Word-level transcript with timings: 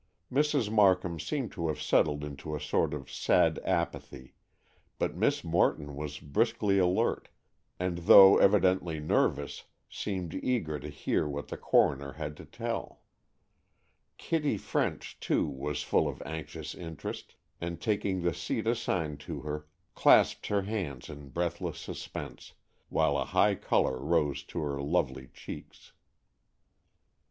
Mrs. 0.33 0.71
Markham 0.71 1.19
seemed 1.19 1.51
to 1.51 1.67
have 1.67 1.79
settled 1.79 2.23
into 2.23 2.55
a 2.55 2.59
sort 2.59 2.91
of 2.95 3.11
sad 3.11 3.59
apathy, 3.63 4.33
but 4.97 5.15
Miss 5.15 5.43
Morton 5.43 5.95
was 5.95 6.17
briskly 6.19 6.79
alert 6.79 7.29
and, 7.79 7.99
though 7.99 8.39
evidently 8.39 8.99
nervous, 8.99 9.65
seemed 9.87 10.33
eager 10.33 10.79
to 10.79 10.89
hear 10.89 11.27
what 11.27 11.49
the 11.49 11.55
coroner 11.57 12.13
had 12.13 12.35
to 12.37 12.45
tell. 12.45 13.03
Kitty 14.17 14.57
French, 14.57 15.19
too, 15.19 15.45
was 15.45 15.83
full 15.83 16.07
of 16.07 16.19
anxious 16.25 16.73
interest, 16.73 17.35
and, 17.61 17.79
taking 17.79 18.23
the 18.23 18.33
seat 18.33 18.65
assigned 18.65 19.19
to 19.19 19.41
her, 19.41 19.67
clasped 19.93 20.47
her 20.47 20.61
little 20.61 20.69
hands 20.71 21.09
in 21.11 21.29
breathless 21.29 21.77
suspense, 21.77 22.53
while 22.89 23.17
a 23.19 23.25
high 23.25 23.53
color 23.53 23.99
rose 23.99 24.41
to 24.45 24.61
her 24.61 24.81
lovely 24.81 25.27
cheeks. 25.27 25.91